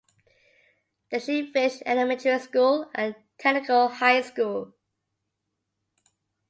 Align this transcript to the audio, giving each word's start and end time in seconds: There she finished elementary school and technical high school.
There 1.11 1.19
she 1.19 1.51
finished 1.51 1.83
elementary 1.85 2.39
school 2.39 2.89
and 2.95 3.13
technical 3.37 3.87
high 3.87 4.21
school. 4.23 4.73